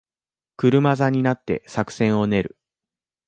[0.71, 2.57] 車座になって作戦を練る